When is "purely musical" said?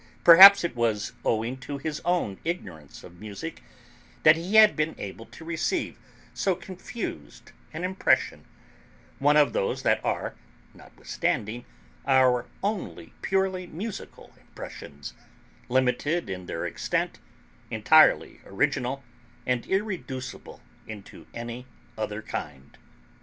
13.21-14.31